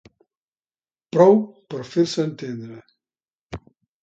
Prou 1.15 1.37
per 1.75 1.83
fer-se 1.91 2.27
entendre. 2.31 2.81